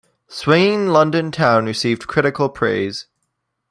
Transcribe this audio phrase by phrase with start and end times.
[0.27, 3.05] "Swinging London Town" received critical praise.